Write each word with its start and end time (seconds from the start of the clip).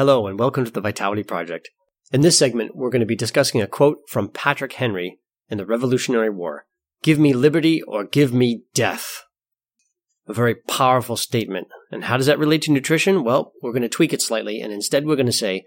Hello, 0.00 0.26
and 0.26 0.38
welcome 0.38 0.64
to 0.64 0.70
the 0.70 0.80
Vitality 0.80 1.22
Project. 1.22 1.68
In 2.10 2.22
this 2.22 2.38
segment, 2.38 2.74
we're 2.74 2.88
going 2.88 3.00
to 3.00 3.06
be 3.06 3.14
discussing 3.14 3.60
a 3.60 3.66
quote 3.66 3.98
from 4.08 4.30
Patrick 4.30 4.72
Henry 4.72 5.18
in 5.50 5.58
the 5.58 5.66
Revolutionary 5.66 6.30
War 6.30 6.64
Give 7.02 7.18
me 7.18 7.34
liberty 7.34 7.82
or 7.82 8.04
give 8.04 8.32
me 8.32 8.62
death. 8.72 9.24
A 10.26 10.32
very 10.32 10.54
powerful 10.54 11.18
statement. 11.18 11.68
And 11.92 12.04
how 12.04 12.16
does 12.16 12.24
that 12.24 12.38
relate 12.38 12.62
to 12.62 12.72
nutrition? 12.72 13.24
Well, 13.24 13.52
we're 13.60 13.72
going 13.72 13.82
to 13.82 13.90
tweak 13.90 14.14
it 14.14 14.22
slightly, 14.22 14.62
and 14.62 14.72
instead 14.72 15.04
we're 15.04 15.16
going 15.16 15.26
to 15.26 15.32
say, 15.32 15.64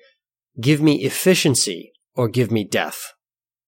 Give 0.60 0.81
me 0.81 1.04
efficiency 1.04 1.92
or 2.15 2.28
give 2.28 2.50
me 2.50 2.63
death. 2.63 3.13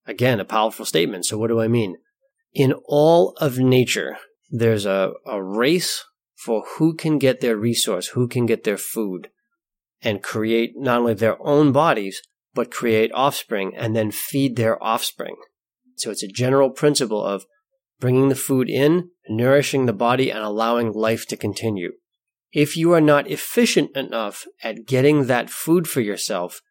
Again, 0.08 0.40
a 0.40 0.46
powerful 0.46 0.86
statement. 0.86 1.28
So, 1.28 1.38
what 1.38 1.50
do 1.50 1.62
I 1.62 1.68
mean? 1.68 1.98
In 2.56 2.74
all 2.88 3.36
of 3.40 3.60
nature, 3.60 4.18
there's 4.50 4.88
a, 4.88 5.12
a 5.28 5.44
race 5.44 6.04
for 6.34 6.66
who 6.80 6.96
can 6.96 7.20
get 7.20 7.40
their 7.40 7.56
resource, 7.56 8.08
who 8.08 8.28
can 8.28 8.48
get 8.48 8.64
their 8.64 8.80
food 8.80 9.30
and 10.02 10.23
create 10.23 10.73
not 10.75 11.00
only 11.00 11.14
their 11.14 11.41
own 11.46 11.71
bodies, 11.71 12.21
but 12.54 12.72
create 12.72 13.12
offspring 13.13 13.73
and 13.76 13.95
then 13.95 14.12
feed 14.12 14.55
their 14.55 14.81
offspring. 14.84 15.36
So 15.95 16.12
it's 16.12 16.23
a 16.23 16.27
general 16.27 16.70
principle 16.70 17.23
of 17.23 17.45
bringing 18.00 18.30
the 18.30 18.36
food 18.36 18.70
in, 18.70 19.09
nourishing 19.30 19.86
the 19.86 19.94
body, 19.94 20.30
and 20.30 20.44
allowing 20.44 20.91
life 20.91 21.27
to 21.27 21.38
continue. 21.38 21.91
If 22.52 22.77
you 22.77 22.94
are 22.94 23.02
not 23.02 23.30
efficient 23.30 23.95
enough 23.95 24.45
at 24.63 24.86
getting 24.86 25.26
that 25.26 25.50
food 25.50 25.88
for 25.88 26.02
yourself 26.02 26.62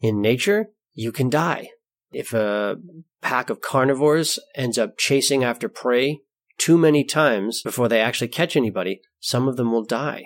in 0.00 0.20
nature, 0.20 0.68
you 0.94 1.12
can 1.12 1.28
die. 1.28 1.68
If 2.12 2.32
a 2.32 2.76
pack 3.20 3.50
of 3.50 3.60
carnivores 3.60 4.38
ends 4.54 4.78
up 4.78 4.96
chasing 4.96 5.44
after 5.44 5.68
prey 5.68 6.20
too 6.58 6.78
many 6.78 7.04
times 7.04 7.62
before 7.62 7.88
they 7.88 8.00
actually 8.00 8.28
catch 8.28 8.56
anybody, 8.56 9.00
some 9.20 9.48
of 9.48 9.56
them 9.56 9.72
will 9.72 9.84
die. 9.84 10.24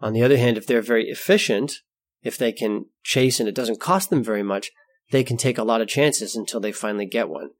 On 0.00 0.12
the 0.12 0.22
other 0.22 0.36
hand, 0.36 0.58
if 0.58 0.66
they're 0.66 0.82
very 0.82 1.08
efficient, 1.08 1.80
if 2.22 2.36
they 2.36 2.52
can 2.52 2.86
chase 3.02 3.40
and 3.40 3.48
it 3.48 3.54
doesn't 3.54 3.80
cost 3.80 4.10
them 4.10 4.22
very 4.22 4.42
much, 4.42 4.70
they 5.10 5.24
can 5.24 5.36
take 5.36 5.58
a 5.58 5.64
lot 5.64 5.80
of 5.80 5.88
chances 5.88 6.34
until 6.34 6.60
they 6.60 6.72
finally 6.72 7.06
get 7.06 7.28
one. 7.28 7.50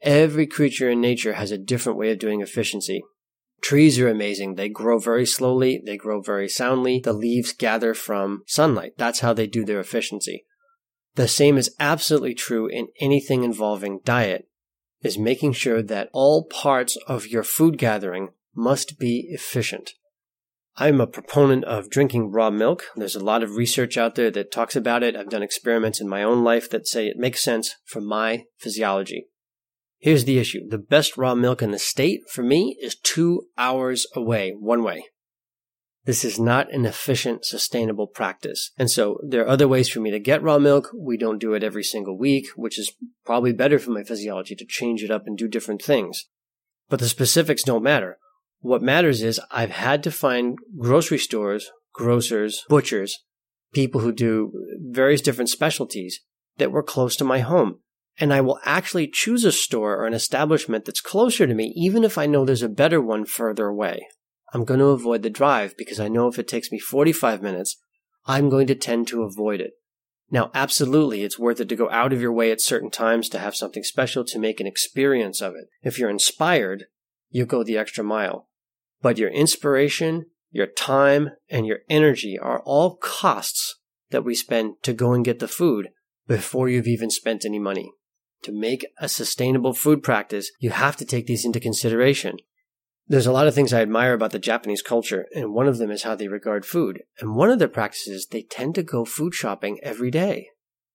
Every 0.00 0.46
creature 0.46 0.90
in 0.90 1.00
nature 1.00 1.34
has 1.34 1.50
a 1.50 1.58
different 1.58 1.98
way 1.98 2.10
of 2.10 2.18
doing 2.18 2.40
efficiency. 2.40 3.02
Trees 3.62 3.98
are 4.00 4.08
amazing. 4.08 4.56
They 4.56 4.68
grow 4.68 4.98
very 4.98 5.24
slowly. 5.24 5.80
They 5.84 5.96
grow 5.96 6.20
very 6.20 6.48
soundly. 6.48 7.00
The 7.00 7.12
leaves 7.12 7.52
gather 7.52 7.94
from 7.94 8.42
sunlight. 8.46 8.94
That's 8.96 9.20
how 9.20 9.32
they 9.32 9.46
do 9.46 9.64
their 9.64 9.78
efficiency. 9.78 10.44
The 11.14 11.28
same 11.28 11.58
is 11.58 11.74
absolutely 11.78 12.34
true 12.34 12.66
in 12.66 12.88
anything 13.00 13.44
involving 13.44 14.00
diet, 14.04 14.48
is 15.02 15.18
making 15.18 15.52
sure 15.52 15.82
that 15.82 16.08
all 16.12 16.44
parts 16.44 16.96
of 17.06 17.28
your 17.28 17.44
food 17.44 17.78
gathering 17.78 18.30
must 18.54 18.98
be 18.98 19.28
efficient. 19.30 19.92
I'm 20.76 21.00
a 21.00 21.06
proponent 21.06 21.64
of 21.64 21.90
drinking 21.90 22.30
raw 22.30 22.50
milk. 22.50 22.84
There's 22.96 23.14
a 23.14 23.24
lot 23.24 23.42
of 23.42 23.56
research 23.56 23.98
out 23.98 24.14
there 24.14 24.30
that 24.30 24.50
talks 24.50 24.74
about 24.74 25.02
it. 25.02 25.14
I've 25.14 25.28
done 25.28 25.42
experiments 25.42 26.00
in 26.00 26.08
my 26.08 26.22
own 26.22 26.42
life 26.42 26.70
that 26.70 26.88
say 26.88 27.06
it 27.06 27.18
makes 27.18 27.42
sense 27.42 27.74
for 27.84 28.00
my 28.00 28.44
physiology. 28.58 29.26
Here's 29.98 30.24
the 30.24 30.38
issue. 30.38 30.66
The 30.68 30.78
best 30.78 31.16
raw 31.16 31.34
milk 31.34 31.62
in 31.62 31.70
the 31.70 31.78
state 31.78 32.22
for 32.28 32.42
me 32.42 32.76
is 32.80 32.96
two 32.96 33.48
hours 33.58 34.06
away, 34.16 34.52
one 34.58 34.82
way. 34.82 35.04
This 36.04 36.24
is 36.24 36.40
not 36.40 36.72
an 36.72 36.84
efficient, 36.84 37.44
sustainable 37.44 38.08
practice. 38.08 38.72
And 38.76 38.90
so 38.90 39.20
there 39.22 39.42
are 39.42 39.48
other 39.48 39.68
ways 39.68 39.88
for 39.88 40.00
me 40.00 40.10
to 40.10 40.18
get 40.18 40.42
raw 40.42 40.58
milk. 40.58 40.90
We 40.98 41.16
don't 41.16 41.38
do 41.38 41.54
it 41.54 41.62
every 41.62 41.84
single 41.84 42.18
week, 42.18 42.46
which 42.56 42.78
is 42.78 42.92
probably 43.24 43.52
better 43.52 43.78
for 43.78 43.92
my 43.92 44.02
physiology 44.02 44.56
to 44.56 44.66
change 44.66 45.04
it 45.04 45.10
up 45.10 45.26
and 45.26 45.38
do 45.38 45.46
different 45.46 45.82
things. 45.82 46.24
But 46.88 46.98
the 46.98 47.08
specifics 47.08 47.62
don't 47.62 47.84
matter. 47.84 48.18
What 48.62 48.80
matters 48.80 49.22
is 49.22 49.40
I've 49.50 49.72
had 49.72 50.04
to 50.04 50.12
find 50.12 50.56
grocery 50.78 51.18
stores, 51.18 51.70
grocers, 51.92 52.62
butchers, 52.68 53.18
people 53.74 54.02
who 54.02 54.12
do 54.12 54.52
various 54.80 55.20
different 55.20 55.50
specialties 55.50 56.20
that 56.58 56.70
were 56.70 56.82
close 56.82 57.16
to 57.16 57.24
my 57.24 57.40
home. 57.40 57.80
And 58.20 58.32
I 58.32 58.40
will 58.40 58.60
actually 58.64 59.08
choose 59.08 59.44
a 59.44 59.50
store 59.50 59.96
or 59.96 60.06
an 60.06 60.14
establishment 60.14 60.84
that's 60.84 61.00
closer 61.00 61.44
to 61.44 61.54
me, 61.54 61.72
even 61.74 62.04
if 62.04 62.16
I 62.16 62.26
know 62.26 62.44
there's 62.44 62.62
a 62.62 62.68
better 62.68 63.00
one 63.00 63.24
further 63.24 63.66
away. 63.66 64.06
I'm 64.54 64.64
going 64.64 64.78
to 64.78 64.86
avoid 64.86 65.22
the 65.22 65.30
drive 65.30 65.76
because 65.76 65.98
I 65.98 66.06
know 66.06 66.28
if 66.28 66.38
it 66.38 66.46
takes 66.46 66.70
me 66.70 66.78
45 66.78 67.42
minutes, 67.42 67.78
I'm 68.26 68.48
going 68.48 68.68
to 68.68 68.76
tend 68.76 69.08
to 69.08 69.24
avoid 69.24 69.60
it. 69.60 69.72
Now, 70.30 70.52
absolutely, 70.54 71.24
it's 71.24 71.38
worth 71.38 71.60
it 71.60 71.68
to 71.70 71.76
go 71.76 71.90
out 71.90 72.12
of 72.12 72.20
your 72.20 72.32
way 72.32 72.52
at 72.52 72.60
certain 72.60 72.90
times 72.90 73.28
to 73.30 73.40
have 73.40 73.56
something 73.56 73.82
special 73.82 74.24
to 74.26 74.38
make 74.38 74.60
an 74.60 74.68
experience 74.68 75.40
of 75.40 75.54
it. 75.54 75.66
If 75.82 75.98
you're 75.98 76.10
inspired, 76.10 76.84
you 77.28 77.44
go 77.44 77.64
the 77.64 77.76
extra 77.76 78.04
mile. 78.04 78.48
But 79.02 79.18
your 79.18 79.30
inspiration, 79.30 80.26
your 80.50 80.66
time, 80.66 81.30
and 81.50 81.66
your 81.66 81.80
energy 81.90 82.38
are 82.38 82.60
all 82.60 82.96
costs 82.96 83.80
that 84.10 84.24
we 84.24 84.34
spend 84.34 84.74
to 84.82 84.92
go 84.92 85.12
and 85.12 85.24
get 85.24 85.40
the 85.40 85.48
food 85.48 85.88
before 86.28 86.68
you've 86.68 86.86
even 86.86 87.10
spent 87.10 87.44
any 87.44 87.58
money. 87.58 87.92
To 88.44 88.52
make 88.52 88.86
a 88.98 89.08
sustainable 89.08 89.72
food 89.72 90.02
practice, 90.02 90.50
you 90.58 90.70
have 90.70 90.96
to 90.96 91.04
take 91.04 91.26
these 91.26 91.44
into 91.44 91.60
consideration. 91.60 92.36
There's 93.06 93.26
a 93.26 93.32
lot 93.32 93.46
of 93.46 93.54
things 93.54 93.72
I 93.72 93.82
admire 93.82 94.14
about 94.14 94.30
the 94.30 94.38
Japanese 94.38 94.82
culture, 94.82 95.26
and 95.34 95.52
one 95.52 95.68
of 95.68 95.78
them 95.78 95.90
is 95.90 96.04
how 96.04 96.14
they 96.14 96.28
regard 96.28 96.64
food. 96.64 97.02
And 97.20 97.34
one 97.34 97.50
of 97.50 97.58
their 97.58 97.68
practices, 97.68 98.26
they 98.26 98.42
tend 98.42 98.74
to 98.76 98.82
go 98.82 99.04
food 99.04 99.34
shopping 99.34 99.78
every 99.82 100.10
day. 100.10 100.48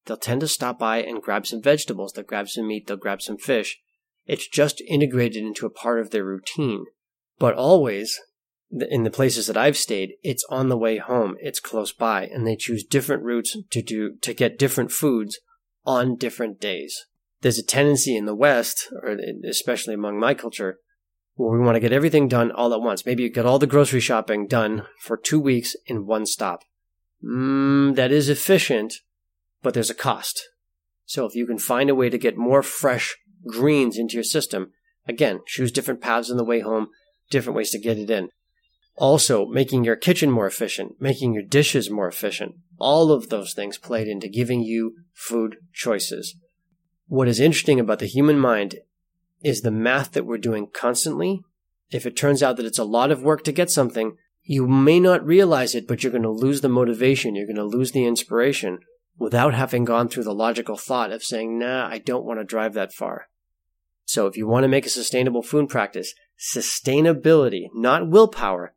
They'll 0.05 0.17
tend 0.17 0.41
to 0.41 0.47
stop 0.47 0.79
by 0.79 1.01
and 1.03 1.21
grab 1.21 1.45
some 1.45 1.61
vegetables, 1.61 2.13
they'll 2.13 2.23
grab 2.23 2.47
some 2.47 2.67
meat, 2.67 2.87
they'll 2.87 2.97
grab 2.97 3.21
some 3.21 3.37
fish. 3.37 3.79
It's 4.25 4.47
just 4.47 4.81
integrated 4.87 5.43
into 5.43 5.65
a 5.65 5.69
part 5.69 5.99
of 5.99 6.11
their 6.11 6.23
routine. 6.23 6.85
But 7.39 7.55
always, 7.55 8.19
in 8.71 9.03
the 9.03 9.11
places 9.11 9.47
that 9.47 9.57
I've 9.57 9.77
stayed, 9.77 10.13
it's 10.23 10.45
on 10.49 10.69
the 10.69 10.77
way 10.77 10.97
home. 10.97 11.35
It's 11.39 11.59
close 11.59 11.91
by, 11.91 12.25
and 12.25 12.45
they 12.45 12.55
choose 12.55 12.83
different 12.83 13.23
routes 13.23 13.57
to 13.69 13.81
do 13.81 14.15
to 14.21 14.33
get 14.33 14.59
different 14.59 14.91
foods 14.91 15.39
on 15.85 16.15
different 16.15 16.59
days. 16.59 17.05
There's 17.41 17.59
a 17.59 17.65
tendency 17.65 18.15
in 18.15 18.25
the 18.25 18.35
West, 18.35 18.91
or 19.03 19.17
especially 19.47 19.93
among 19.93 20.19
my 20.19 20.33
culture, 20.33 20.79
where 21.35 21.57
we 21.57 21.63
want 21.63 21.75
to 21.75 21.79
get 21.79 21.93
everything 21.93 22.27
done 22.27 22.51
all 22.51 22.73
at 22.73 22.81
once. 22.81 23.05
Maybe 23.05 23.23
you 23.23 23.29
get 23.29 23.45
all 23.45 23.59
the 23.59 23.67
grocery 23.67 23.99
shopping 23.99 24.47
done 24.47 24.85
for 24.99 25.15
two 25.15 25.39
weeks 25.39 25.75
in 25.85 26.07
one 26.07 26.25
stop. 26.25 26.63
Mm, 27.23 27.95
that 27.95 28.11
is 28.11 28.27
efficient, 28.27 28.95
but 29.61 29.73
there's 29.73 29.89
a 29.89 29.95
cost. 29.95 30.49
So 31.05 31.25
if 31.25 31.35
you 31.35 31.45
can 31.45 31.59
find 31.59 31.89
a 31.89 31.95
way 31.95 32.09
to 32.09 32.17
get 32.17 32.37
more 32.37 32.63
fresh 32.63 33.15
greens 33.45 33.97
into 33.97 34.15
your 34.15 34.23
system, 34.23 34.71
again, 35.07 35.41
choose 35.45 35.71
different 35.71 36.01
paths 36.01 36.29
on 36.31 36.37
the 36.37 36.43
way 36.43 36.59
home 36.59 36.89
different 37.29 37.55
ways 37.55 37.71
to 37.71 37.79
get 37.79 37.97
it 37.97 38.09
in. 38.09 38.29
Also, 38.95 39.45
making 39.45 39.83
your 39.83 39.95
kitchen 39.95 40.31
more 40.31 40.47
efficient, 40.47 40.99
making 40.99 41.33
your 41.33 41.43
dishes 41.43 41.89
more 41.89 42.07
efficient. 42.07 42.55
All 42.79 43.11
of 43.11 43.29
those 43.29 43.53
things 43.53 43.77
played 43.77 44.07
into 44.07 44.27
giving 44.27 44.61
you 44.61 44.95
food 45.13 45.57
choices. 45.71 46.35
What 47.07 47.27
is 47.27 47.39
interesting 47.39 47.79
about 47.79 47.99
the 47.99 48.07
human 48.07 48.39
mind 48.39 48.79
is 49.43 49.61
the 49.61 49.71
math 49.71 50.13
that 50.13 50.25
we're 50.25 50.37
doing 50.37 50.67
constantly. 50.67 51.43
If 51.91 52.05
it 52.05 52.17
turns 52.17 52.41
out 52.41 52.57
that 52.57 52.65
it's 52.65 52.79
a 52.79 52.83
lot 52.83 53.11
of 53.11 53.21
work 53.21 53.43
to 53.43 53.51
get 53.51 53.69
something, 53.69 54.17
you 54.43 54.65
may 54.67 54.99
not 54.99 55.25
realize 55.25 55.75
it, 55.75 55.87
but 55.87 56.03
you're 56.03 56.11
going 56.11 56.23
to 56.23 56.29
lose 56.29 56.61
the 56.61 56.69
motivation. 56.69 57.35
You're 57.35 57.45
going 57.45 57.55
to 57.55 57.63
lose 57.63 57.91
the 57.91 58.05
inspiration 58.05 58.79
without 59.17 59.53
having 59.53 59.85
gone 59.85 60.09
through 60.09 60.23
the 60.23 60.33
logical 60.33 60.77
thought 60.77 61.11
of 61.11 61.23
saying, 61.23 61.59
nah, 61.59 61.87
I 61.87 61.97
don't 61.97 62.25
want 62.25 62.39
to 62.39 62.45
drive 62.45 62.73
that 62.73 62.93
far. 62.93 63.27
So 64.05 64.25
if 64.25 64.37
you 64.37 64.47
want 64.47 64.63
to 64.63 64.69
make 64.69 64.85
a 64.85 64.89
sustainable 64.89 65.43
food 65.43 65.69
practice, 65.69 66.13
sustainability, 66.39 67.67
not 67.73 68.09
willpower, 68.09 68.73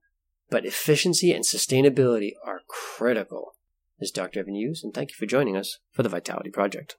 but 0.49 0.67
efficiency 0.67 1.33
and 1.33 1.45
sustainability 1.45 2.33
are 2.45 2.61
critical. 2.69 3.55
This 3.99 4.09
is 4.09 4.13
Dr. 4.13 4.41
Evan 4.41 4.55
Hughes, 4.55 4.83
and 4.83 4.95
thank 4.95 5.11
you 5.11 5.17
for 5.17 5.27
joining 5.27 5.57
us 5.57 5.79
for 5.93 6.03
the 6.03 6.09
Vitality 6.09 6.51
Project. 6.51 6.97